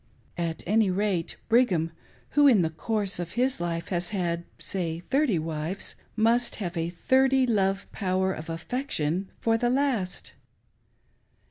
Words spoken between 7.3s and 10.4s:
love" power of affection for the last.